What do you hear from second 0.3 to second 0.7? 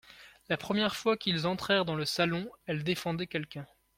La